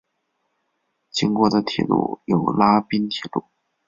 [1.11, 3.45] 经过的铁路有拉滨铁路。